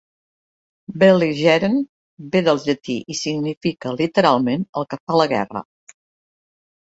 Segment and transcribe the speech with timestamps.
[1.01, 1.77] "Belligerent"
[2.35, 5.63] ve del llatí i significa, literalment, "el que fa la guerra".